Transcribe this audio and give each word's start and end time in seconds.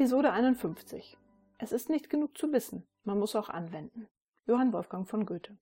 Episode 0.00 0.32
51. 0.32 1.18
Es 1.58 1.72
ist 1.72 1.90
nicht 1.90 2.08
genug 2.08 2.38
zu 2.38 2.50
wissen, 2.54 2.86
man 3.04 3.18
muss 3.18 3.36
auch 3.36 3.50
anwenden. 3.50 4.08
Johann 4.46 4.72
Wolfgang 4.72 5.06
von 5.06 5.26
Goethe. 5.26 5.58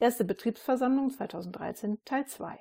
Erste 0.00 0.24
Betriebsversammlung 0.24 1.10
2013, 1.10 2.04
Teil 2.04 2.26
2. 2.26 2.58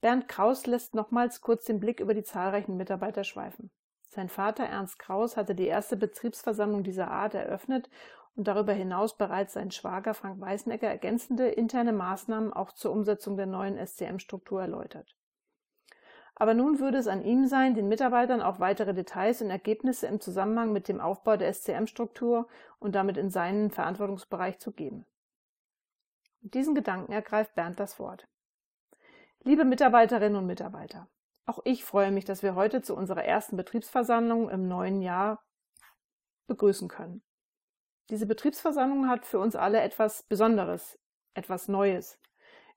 Bernd 0.00 0.26
Kraus 0.26 0.66
lässt 0.66 0.96
nochmals 0.96 1.40
kurz 1.40 1.66
den 1.66 1.78
Blick 1.78 2.00
über 2.00 2.14
die 2.14 2.24
zahlreichen 2.24 2.76
Mitarbeiter 2.76 3.22
schweifen. 3.22 3.70
Sein 4.08 4.28
Vater 4.28 4.64
Ernst 4.64 4.98
Kraus 4.98 5.36
hatte 5.36 5.54
die 5.54 5.68
erste 5.68 5.96
Betriebsversammlung 5.96 6.82
dieser 6.82 7.08
Art 7.12 7.34
eröffnet 7.34 7.88
und 8.34 8.48
darüber 8.48 8.72
hinaus 8.72 9.16
bereits 9.16 9.52
sein 9.52 9.70
Schwager 9.70 10.14
Frank 10.14 10.40
Weißnecker 10.40 10.88
ergänzende 10.88 11.46
interne 11.46 11.92
Maßnahmen 11.92 12.52
auch 12.52 12.72
zur 12.72 12.90
Umsetzung 12.90 13.36
der 13.36 13.46
neuen 13.46 13.78
SCM-Struktur 13.78 14.62
erläutert. 14.62 15.14
Aber 16.38 16.52
nun 16.52 16.78
würde 16.78 16.98
es 16.98 17.08
an 17.08 17.24
ihm 17.24 17.46
sein, 17.46 17.74
den 17.74 17.88
Mitarbeitern 17.88 18.42
auch 18.42 18.60
weitere 18.60 18.92
Details 18.92 19.40
und 19.40 19.48
Ergebnisse 19.48 20.06
im 20.06 20.20
Zusammenhang 20.20 20.70
mit 20.70 20.86
dem 20.86 21.00
Aufbau 21.00 21.38
der 21.38 21.52
SCM-Struktur 21.52 22.46
und 22.78 22.94
damit 22.94 23.16
in 23.16 23.30
seinen 23.30 23.70
Verantwortungsbereich 23.70 24.58
zu 24.58 24.70
geben. 24.70 25.06
Mit 26.42 26.52
diesen 26.52 26.74
Gedanken 26.74 27.12
ergreift 27.12 27.54
Bernd 27.54 27.80
das 27.80 27.98
Wort. 27.98 28.28
Liebe 29.44 29.64
Mitarbeiterinnen 29.64 30.36
und 30.36 30.46
Mitarbeiter, 30.46 31.08
auch 31.46 31.60
ich 31.64 31.84
freue 31.84 32.10
mich, 32.10 32.26
dass 32.26 32.42
wir 32.42 32.54
heute 32.54 32.82
zu 32.82 32.94
unserer 32.94 33.24
ersten 33.24 33.56
Betriebsversammlung 33.56 34.50
im 34.50 34.68
neuen 34.68 35.00
Jahr 35.00 35.42
begrüßen 36.48 36.88
können. 36.88 37.22
Diese 38.10 38.26
Betriebsversammlung 38.26 39.08
hat 39.08 39.24
für 39.24 39.38
uns 39.38 39.56
alle 39.56 39.80
etwas 39.80 40.22
Besonderes, 40.24 40.98
etwas 41.34 41.66
Neues. 41.66 42.18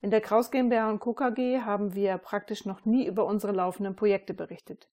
In 0.02 0.12
der 0.12 0.22
Kraus 0.22 0.50
GmbH 0.50 0.90
und 0.90 1.00
Co. 1.00 1.14
KG 1.14 1.62
haben 1.62 1.94
wir 1.94 2.18
praktisch 2.18 2.66
noch 2.66 2.86
nie 2.86 3.06
über 3.06 3.26
unsere 3.26 3.52
laufenden 3.52 3.96
Projekte 3.96 4.34
berichtet. 4.34 4.90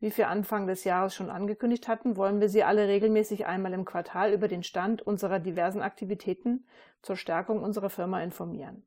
Wie 0.00 0.16
wir 0.16 0.28
Anfang 0.28 0.66
des 0.66 0.82
Jahres 0.82 1.14
schon 1.14 1.30
angekündigt 1.30 1.86
hatten, 1.86 2.16
wollen 2.16 2.40
wir 2.40 2.48
Sie 2.48 2.64
alle 2.64 2.88
regelmäßig 2.88 3.46
einmal 3.46 3.72
im 3.72 3.84
Quartal 3.84 4.32
über 4.32 4.48
den 4.48 4.64
Stand 4.64 5.00
unserer 5.00 5.38
diversen 5.38 5.80
Aktivitäten 5.80 6.66
zur 7.02 7.14
Stärkung 7.16 7.62
unserer 7.62 7.88
Firma 7.88 8.20
informieren. 8.20 8.84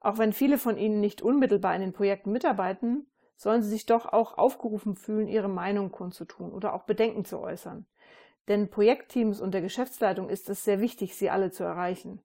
Auch 0.00 0.18
wenn 0.18 0.34
viele 0.34 0.58
von 0.58 0.76
Ihnen 0.76 1.00
nicht 1.00 1.22
unmittelbar 1.22 1.74
in 1.74 1.80
den 1.80 1.94
Projekten 1.94 2.30
mitarbeiten, 2.30 3.06
sollen 3.36 3.62
Sie 3.62 3.70
sich 3.70 3.86
doch 3.86 4.04
auch 4.12 4.36
aufgerufen 4.36 4.96
fühlen, 4.96 5.28
Ihre 5.28 5.48
Meinung 5.48 5.90
kundzutun 5.90 6.52
oder 6.52 6.74
auch 6.74 6.82
Bedenken 6.82 7.24
zu 7.24 7.40
äußern. 7.40 7.86
Denn 8.48 8.68
Projektteams 8.68 9.40
und 9.40 9.54
der 9.54 9.62
Geschäftsleitung 9.62 10.28
ist 10.28 10.50
es 10.50 10.62
sehr 10.62 10.80
wichtig, 10.80 11.16
sie 11.16 11.30
alle 11.30 11.50
zu 11.50 11.64
erreichen. 11.64 12.20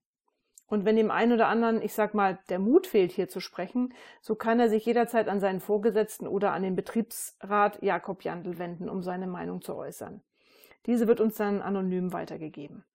Und 0.71 0.85
wenn 0.85 0.95
dem 0.95 1.11
einen 1.11 1.33
oder 1.33 1.49
anderen, 1.49 1.81
ich 1.81 1.91
sag 1.91 2.13
mal, 2.13 2.39
der 2.47 2.57
Mut 2.57 2.87
fehlt, 2.87 3.11
hier 3.11 3.27
zu 3.27 3.41
sprechen, 3.41 3.93
so 4.21 4.35
kann 4.35 4.57
er 4.57 4.69
sich 4.69 4.85
jederzeit 4.85 5.27
an 5.27 5.41
seinen 5.41 5.59
Vorgesetzten 5.59 6.27
oder 6.27 6.53
an 6.53 6.63
den 6.63 6.77
Betriebsrat 6.77 7.83
Jakob 7.83 8.23
Jandl 8.23 8.57
wenden, 8.57 8.87
um 8.87 9.03
seine 9.03 9.27
Meinung 9.27 9.61
zu 9.61 9.75
äußern. 9.75 10.21
Diese 10.85 11.09
wird 11.09 11.19
uns 11.19 11.35
dann 11.35 11.61
anonym 11.61 12.13
weitergegeben. 12.13 12.85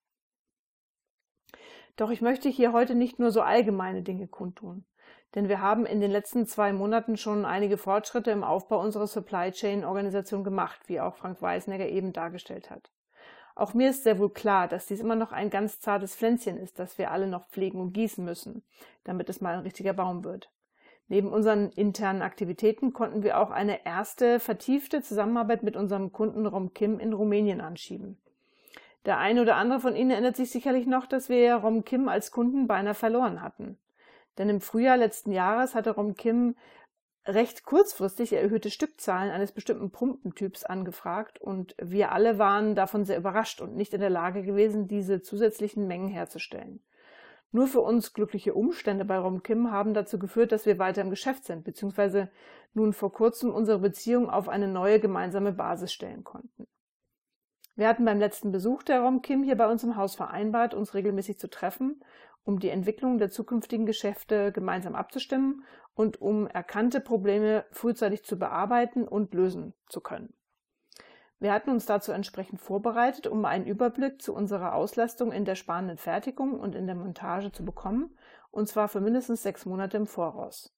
Doch 1.96 2.10
ich 2.10 2.22
möchte 2.22 2.48
hier 2.48 2.72
heute 2.72 2.94
nicht 2.94 3.18
nur 3.18 3.30
so 3.30 3.42
allgemeine 3.42 4.02
Dinge 4.02 4.26
kundtun, 4.26 4.86
denn 5.34 5.50
wir 5.50 5.60
haben 5.60 5.84
in 5.84 6.00
den 6.00 6.10
letzten 6.10 6.46
zwei 6.46 6.72
Monaten 6.72 7.18
schon 7.18 7.44
einige 7.44 7.76
Fortschritte 7.76 8.30
im 8.30 8.42
Aufbau 8.42 8.80
unserer 8.80 9.06
Supply 9.06 9.52
Chain 9.52 9.84
Organisation 9.84 10.44
gemacht, 10.44 10.80
wie 10.86 10.98
auch 10.98 11.16
Frank 11.16 11.42
Weisnegger 11.42 11.90
eben 11.90 12.14
dargestellt 12.14 12.70
hat. 12.70 12.90
Auch 13.56 13.72
mir 13.72 13.88
ist 13.88 14.04
sehr 14.04 14.18
wohl 14.18 14.30
klar, 14.30 14.68
dass 14.68 14.86
dies 14.86 15.00
immer 15.00 15.16
noch 15.16 15.32
ein 15.32 15.48
ganz 15.48 15.80
zartes 15.80 16.14
Pflänzchen 16.14 16.58
ist, 16.58 16.78
das 16.78 16.98
wir 16.98 17.10
alle 17.10 17.26
noch 17.26 17.48
pflegen 17.48 17.80
und 17.80 17.94
gießen 17.94 18.22
müssen, 18.22 18.62
damit 19.02 19.30
es 19.30 19.40
mal 19.40 19.54
ein 19.54 19.60
richtiger 19.60 19.94
Baum 19.94 20.24
wird. 20.24 20.50
Neben 21.08 21.32
unseren 21.32 21.70
internen 21.70 22.20
Aktivitäten 22.20 22.92
konnten 22.92 23.22
wir 23.22 23.40
auch 23.40 23.50
eine 23.50 23.86
erste 23.86 24.40
vertiefte 24.40 25.00
Zusammenarbeit 25.00 25.62
mit 25.62 25.74
unserem 25.74 26.12
Kunden 26.12 26.44
Rom 26.46 26.74
Kim 26.74 26.98
in 26.98 27.14
Rumänien 27.14 27.62
anschieben. 27.62 28.18
Der 29.06 29.18
eine 29.18 29.40
oder 29.40 29.56
andere 29.56 29.80
von 29.80 29.96
Ihnen 29.96 30.10
erinnert 30.10 30.36
sich 30.36 30.50
sicherlich 30.50 30.86
noch, 30.86 31.06
dass 31.06 31.30
wir 31.30 31.54
Rom 31.54 31.84
Kim 31.84 32.08
als 32.08 32.32
Kunden 32.32 32.66
beinahe 32.66 32.94
verloren 32.94 33.40
hatten. 33.40 33.78
Denn 34.36 34.50
im 34.50 34.60
Frühjahr 34.60 34.98
letzten 34.98 35.32
Jahres 35.32 35.74
hatte 35.74 35.92
Rom 35.92 36.14
Kim 36.14 36.56
recht 37.26 37.64
kurzfristig 37.64 38.32
erhöhte 38.32 38.70
Stückzahlen 38.70 39.30
eines 39.30 39.52
bestimmten 39.52 39.90
Pumpentyps 39.90 40.64
angefragt 40.64 41.40
und 41.40 41.74
wir 41.80 42.12
alle 42.12 42.38
waren 42.38 42.74
davon 42.74 43.04
sehr 43.04 43.18
überrascht 43.18 43.60
und 43.60 43.74
nicht 43.74 43.92
in 43.94 44.00
der 44.00 44.10
Lage 44.10 44.42
gewesen, 44.42 44.86
diese 44.86 45.22
zusätzlichen 45.22 45.86
Mengen 45.86 46.08
herzustellen. 46.08 46.80
Nur 47.52 47.66
für 47.66 47.80
uns 47.80 48.12
glückliche 48.12 48.54
Umstände 48.54 49.04
bei 49.04 49.18
Romkim 49.18 49.70
haben 49.70 49.94
dazu 49.94 50.18
geführt, 50.18 50.52
dass 50.52 50.66
wir 50.66 50.78
weiter 50.78 51.02
im 51.02 51.10
Geschäft 51.10 51.44
sind, 51.44 51.64
beziehungsweise 51.64 52.28
nun 52.74 52.92
vor 52.92 53.12
kurzem 53.12 53.50
unsere 53.52 53.78
Beziehung 53.78 54.28
auf 54.28 54.48
eine 54.48 54.68
neue 54.68 55.00
gemeinsame 55.00 55.52
Basis 55.52 55.92
stellen 55.92 56.24
konnten. 56.24 56.66
Wir 57.76 57.88
hatten 57.88 58.06
beim 58.06 58.18
letzten 58.18 58.52
Besuch 58.52 58.82
der 58.82 59.00
Romkim 59.00 59.42
hier 59.42 59.56
bei 59.56 59.70
uns 59.70 59.84
im 59.84 59.96
Haus 59.96 60.14
vereinbart, 60.14 60.72
uns 60.72 60.94
regelmäßig 60.94 61.38
zu 61.38 61.48
treffen, 61.48 62.02
um 62.42 62.58
die 62.58 62.70
Entwicklung 62.70 63.18
der 63.18 63.30
zukünftigen 63.30 63.84
Geschäfte 63.84 64.50
gemeinsam 64.50 64.94
abzustimmen 64.94 65.62
und 65.94 66.20
um 66.22 66.46
erkannte 66.46 67.00
Probleme 67.00 67.66
frühzeitig 67.72 68.24
zu 68.24 68.38
bearbeiten 68.38 69.06
und 69.06 69.34
lösen 69.34 69.74
zu 69.88 70.00
können. 70.00 70.32
Wir 71.38 71.52
hatten 71.52 71.68
uns 71.68 71.84
dazu 71.84 72.12
entsprechend 72.12 72.62
vorbereitet, 72.62 73.26
um 73.26 73.44
einen 73.44 73.66
Überblick 73.66 74.22
zu 74.22 74.34
unserer 74.34 74.74
Auslastung 74.74 75.32
in 75.32 75.44
der 75.44 75.54
sparenden 75.54 75.98
Fertigung 75.98 76.58
und 76.58 76.74
in 76.74 76.86
der 76.86 76.96
Montage 76.96 77.52
zu 77.52 77.62
bekommen, 77.62 78.16
und 78.50 78.68
zwar 78.68 78.88
für 78.88 79.02
mindestens 79.02 79.42
sechs 79.42 79.66
Monate 79.66 79.98
im 79.98 80.06
Voraus. 80.06 80.74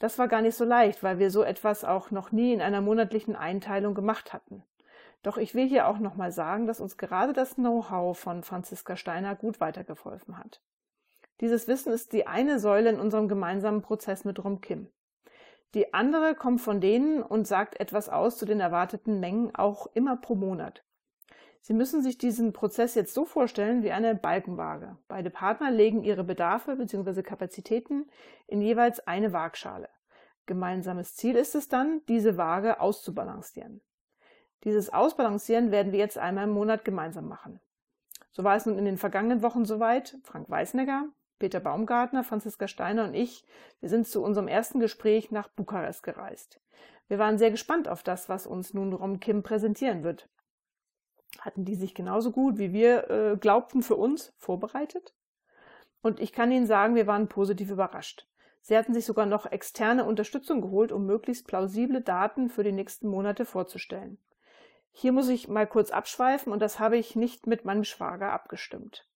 Das 0.00 0.18
war 0.18 0.26
gar 0.26 0.42
nicht 0.42 0.56
so 0.56 0.64
leicht, 0.64 1.04
weil 1.04 1.20
wir 1.20 1.30
so 1.30 1.44
etwas 1.44 1.84
auch 1.84 2.10
noch 2.10 2.32
nie 2.32 2.52
in 2.52 2.60
einer 2.60 2.80
monatlichen 2.80 3.36
Einteilung 3.36 3.94
gemacht 3.94 4.32
hatten. 4.32 4.64
Doch 5.22 5.36
ich 5.38 5.54
will 5.54 5.68
hier 5.68 5.88
auch 5.88 5.98
nochmal 5.98 6.32
sagen, 6.32 6.66
dass 6.66 6.80
uns 6.80 6.96
gerade 6.96 7.32
das 7.32 7.56
Know-how 7.56 8.16
von 8.18 8.42
Franziska 8.42 8.96
Steiner 8.96 9.34
gut 9.34 9.60
weitergeholfen 9.60 10.38
hat. 10.38 10.60
Dieses 11.40 11.68
Wissen 11.68 11.92
ist 11.92 12.12
die 12.12 12.26
eine 12.26 12.58
Säule 12.58 12.90
in 12.90 13.00
unserem 13.00 13.28
gemeinsamen 13.28 13.82
Prozess 13.82 14.24
mit 14.24 14.42
Rom 14.42 14.60
Kim. 14.60 14.88
Die 15.74 15.92
andere 15.92 16.34
kommt 16.34 16.60
von 16.60 16.80
denen 16.80 17.22
und 17.22 17.46
sagt 17.46 17.78
etwas 17.80 18.08
aus 18.08 18.38
zu 18.38 18.46
den 18.46 18.60
erwarteten 18.60 19.20
Mengen 19.20 19.54
auch 19.54 19.88
immer 19.94 20.16
pro 20.16 20.34
Monat. 20.34 20.84
Sie 21.60 21.74
müssen 21.74 22.00
sich 22.00 22.16
diesen 22.16 22.52
Prozess 22.52 22.94
jetzt 22.94 23.12
so 23.12 23.24
vorstellen 23.24 23.82
wie 23.82 23.90
eine 23.90 24.14
Balkenwaage. 24.14 24.96
Beide 25.08 25.30
Partner 25.30 25.70
legen 25.72 26.04
ihre 26.04 26.22
Bedarfe 26.22 26.76
bzw. 26.76 27.22
Kapazitäten 27.22 28.08
in 28.46 28.62
jeweils 28.62 29.06
eine 29.06 29.32
Waagschale. 29.32 29.88
Gemeinsames 30.46 31.16
Ziel 31.16 31.34
ist 31.34 31.56
es 31.56 31.68
dann, 31.68 32.02
diese 32.06 32.36
Waage 32.36 32.80
auszubalancieren. 32.80 33.80
Dieses 34.64 34.92
Ausbalancieren 34.92 35.70
werden 35.70 35.92
wir 35.92 35.98
jetzt 35.98 36.18
einmal 36.18 36.44
im 36.44 36.50
Monat 36.50 36.84
gemeinsam 36.84 37.28
machen. 37.28 37.60
So 38.32 38.44
war 38.44 38.56
es 38.56 38.66
nun 38.66 38.78
in 38.78 38.84
den 38.84 38.98
vergangenen 38.98 39.42
Wochen 39.42 39.64
soweit. 39.64 40.18
Frank 40.22 40.50
Weißnegger, 40.50 41.08
Peter 41.38 41.60
Baumgartner, 41.60 42.24
Franziska 42.24 42.68
Steiner 42.68 43.04
und 43.04 43.14
ich, 43.14 43.44
wir 43.80 43.88
sind 43.88 44.06
zu 44.06 44.22
unserem 44.22 44.48
ersten 44.48 44.80
Gespräch 44.80 45.30
nach 45.30 45.48
Bukarest 45.48 46.02
gereist. 46.02 46.60
Wir 47.08 47.18
waren 47.18 47.38
sehr 47.38 47.50
gespannt 47.50 47.88
auf 47.88 48.02
das, 48.02 48.28
was 48.28 48.46
uns 48.46 48.74
nun 48.74 48.92
Rom 48.92 49.20
Kim 49.20 49.42
präsentieren 49.42 50.02
wird. 50.02 50.28
Hatten 51.40 51.64
die 51.64 51.74
sich 51.74 51.94
genauso 51.94 52.32
gut, 52.32 52.58
wie 52.58 52.72
wir 52.72 53.10
äh, 53.10 53.36
glaubten, 53.36 53.82
für 53.82 53.96
uns 53.96 54.32
vorbereitet? 54.38 55.14
Und 56.02 56.20
ich 56.20 56.32
kann 56.32 56.50
Ihnen 56.50 56.66
sagen, 56.66 56.94
wir 56.94 57.06
waren 57.06 57.28
positiv 57.28 57.70
überrascht. 57.70 58.26
Sie 58.60 58.76
hatten 58.76 58.94
sich 58.94 59.04
sogar 59.04 59.26
noch 59.26 59.46
externe 59.46 60.04
Unterstützung 60.04 60.60
geholt, 60.60 60.90
um 60.90 61.06
möglichst 61.06 61.46
plausible 61.46 62.00
Daten 62.00 62.48
für 62.48 62.64
die 62.64 62.72
nächsten 62.72 63.08
Monate 63.08 63.44
vorzustellen. 63.44 64.18
Hier 64.98 65.12
muss 65.12 65.28
ich 65.28 65.46
mal 65.46 65.66
kurz 65.66 65.90
abschweifen 65.90 66.54
und 66.54 66.62
das 66.62 66.78
habe 66.78 66.96
ich 66.96 67.16
nicht 67.16 67.46
mit 67.46 67.66
meinem 67.66 67.84
Schwager 67.84 68.32
abgestimmt. 68.32 69.06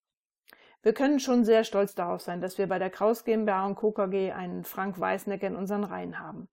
Wir 0.83 0.93
können 0.93 1.21
schon 1.21 1.43
sehr 1.43 1.65
stolz 1.65 1.95
darauf 1.95 2.21
sein, 2.21 2.43
dass 2.43 2.59
wir 2.59 2.67
bei 2.67 2.79
der 2.79 2.91
Kraus 2.91 3.25
GmbH 3.25 3.65
und 3.65 3.77
Co. 3.77 3.95
Einen 3.97 4.65
Frank 4.65 5.01
Weißnecker 5.01 5.47
in 5.47 5.57
unseren 5.57 5.85
Reihen 5.85 6.19
haben. 6.19 6.51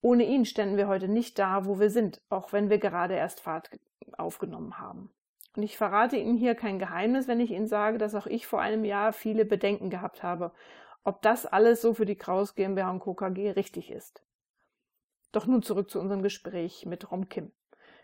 Ohne 0.00 0.22
ihn 0.22 0.44
ständen 0.44 0.76
wir 0.76 0.86
heute 0.86 1.08
nicht 1.08 1.40
da, 1.40 1.66
wo 1.66 1.80
wir 1.80 1.90
sind, 1.90 2.22
auch 2.28 2.52
wenn 2.52 2.70
wir 2.70 2.78
gerade 2.78 3.14
erst 3.14 3.40
Fahrt 3.40 3.68
aufgenommen 4.16 4.78
haben. 4.78 5.10
Und 5.56 5.64
ich 5.64 5.76
verrate 5.76 6.16
Ihnen 6.16 6.36
hier 6.36 6.54
kein 6.54 6.78
Geheimnis, 6.78 7.26
wenn 7.26 7.40
ich 7.40 7.50
Ihnen 7.50 7.66
sage, 7.66 7.98
dass 7.98 8.14
auch 8.14 8.28
ich 8.28 8.46
vor 8.46 8.60
einem 8.60 8.84
Jahr 8.84 9.12
viele 9.12 9.44
Bedenken 9.44 9.90
gehabt 9.90 10.22
habe, 10.22 10.52
ob 11.02 11.20
das 11.22 11.46
alles 11.46 11.82
so 11.82 11.94
für 11.94 12.06
die 12.06 12.14
Kraus 12.14 12.54
GmbH 12.54 12.92
und 12.92 13.00
Co. 13.00 13.10
Richtig 13.10 13.90
ist. 13.90 14.22
Doch 15.32 15.46
nun 15.46 15.64
zurück 15.64 15.90
zu 15.90 15.98
unserem 15.98 16.22
Gespräch 16.22 16.86
mit 16.86 17.10
Rom 17.10 17.28
Kim. 17.28 17.50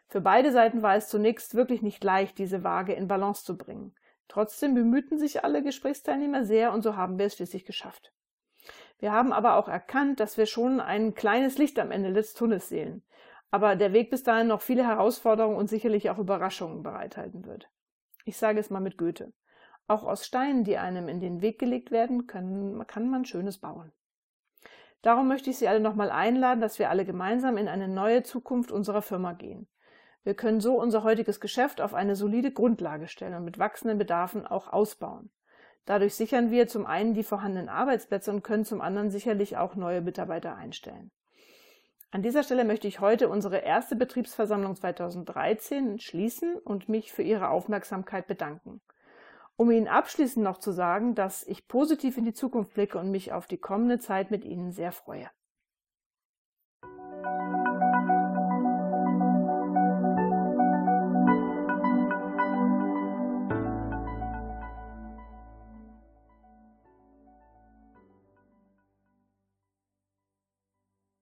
Für 0.09 0.23
beide 0.23 0.53
Seiten 0.53 0.83
war 0.83 0.97
es 0.97 1.09
zunächst 1.09 1.55
wirklich 1.55 1.83
nicht 1.83 2.03
leicht, 2.03 2.39
diese 2.39 2.65
Waage 2.65 2.95
in 2.95 3.09
Balance 3.09 3.45
zu 3.45 3.59
bringen. 3.59 3.95
Trotzdem 4.27 4.75
bemühten 4.75 5.19
sich 5.19 5.45
alle 5.45 5.63
Gesprächsteilnehmer 5.63 6.45
sehr 6.45 6.73
und 6.73 6.83
so 6.83 6.97
haben 6.97 7.19
wir 7.19 7.27
es 7.27 7.37
schließlich 7.37 7.65
geschafft. 7.67 8.13
Wir 8.99 9.13
haben 9.13 9.33
aber 9.33 9.57
auch 9.57 9.69
erkannt, 9.69 10.21
dass 10.21 10.37
wir 10.37 10.47
schon 10.47 10.81
ein 10.81 11.15
kleines 11.15 11.59
Licht 11.59 11.79
am 11.79 11.91
Ende 11.91 12.13
des 12.13 12.35
Tunnels 12.35 12.69
sehen. 12.69 13.05
Aber 13.51 13.77
der 13.77 13.93
Weg 13.93 14.11
bis 14.11 14.23
dahin 14.23 14.49
noch 14.49 14.61
viele 14.61 14.87
Herausforderungen 14.87 15.57
und 15.57 15.69
sicherlich 15.69 16.11
auch 16.11 16.19
Überraschungen 16.19 16.83
bereithalten 16.83 17.47
wird. 17.47 17.71
Ich 18.25 18.37
sage 18.37 18.61
es 18.61 18.71
mal 18.71 18.81
mit 18.81 18.99
Goethe. 18.99 19.33
Auch 19.87 20.05
aus 20.05 20.27
Steinen, 20.27 20.65
die 20.65 20.77
einem 20.77 21.09
in 21.09 21.21
den 21.21 21.41
Weg 21.41 21.59
gelegt 21.59 21.91
werden, 21.91 22.27
können, 22.27 22.87
kann 22.87 23.09
man 23.09 23.25
Schönes 23.25 23.59
bauen. 23.59 23.93
Darum 25.01 25.29
möchte 25.29 25.49
ich 25.49 25.59
Sie 25.59 25.69
alle 25.69 25.81
nochmal 25.81 26.11
einladen, 26.11 26.61
dass 26.61 26.79
wir 26.79 26.91
alle 26.91 27.07
gemeinsam 27.07 27.57
in 27.57 27.69
eine 27.69 27.89
neue 27.89 28.23
Zukunft 28.23 28.71
unserer 28.71 29.01
Firma 29.01 29.33
gehen. 29.33 29.69
Wir 30.29 30.35
können 30.35 30.61
so 30.61 30.79
unser 30.79 31.05
heutiges 31.05 31.41
Geschäft 31.41 31.81
auf 31.81 31.95
eine 31.95 32.15
solide 32.15 32.53
Grundlage 32.53 33.09
stellen 33.09 33.33
und 33.33 33.47
mit 33.47 33.59
wachsenden 33.59 33.97
Bedarfen 33.97 34.47
auch 34.47 34.71
ausbauen. 34.71 35.31
Dadurch 35.87 36.17
sichern 36.17 36.51
wir 36.51 36.69
zum 36.69 36.85
einen 36.85 37.15
die 37.15 37.23
vorhandenen 37.23 37.71
Arbeitsplätze 37.71 38.31
und 38.31 38.43
können 38.43 38.67
zum 38.67 38.83
anderen 38.83 39.11
sicherlich 39.11 39.57
auch 39.57 39.75
neue 39.75 40.03
Mitarbeiter 40.03 40.55
einstellen. 40.55 41.11
An 42.11 42.21
dieser 42.21 42.43
Stelle 42.43 42.67
möchte 42.67 42.87
ich 42.87 43.01
heute 43.01 43.31
unsere 43.31 43.61
erste 43.61 43.97
Betriebsversammlung 43.97 44.77
2013 44.77 45.99
schließen 45.99 46.57
und 46.57 46.91
mich 46.91 47.11
für 47.11 47.23
Ihre 47.23 47.49
Aufmerksamkeit 47.49 48.27
bedanken. 48.27 48.83
Um 49.57 49.71
Ihnen 49.71 49.89
abschließend 49.89 50.45
noch 50.45 50.59
zu 50.59 50.73
sagen, 50.73 51.15
dass 51.15 51.43
ich 51.47 51.69
positiv 51.69 52.19
in 52.19 52.27
die 52.27 52.35
Zukunft 52.35 52.75
blicke 52.75 52.99
und 52.99 53.11
mich 53.11 53.33
auf 53.33 53.47
die 53.47 53.57
kommende 53.57 53.99
Zeit 53.99 54.31
mit 54.31 54.45
Ihnen 54.45 54.73
sehr 54.73 54.93
freue. 54.93 55.31